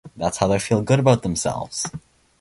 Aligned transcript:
That's 0.17 0.37
how 0.39 0.47
they 0.47 0.57
feel 0.57 0.81
good 0.81 0.97
about 0.99 1.21
themselves. 1.21 1.85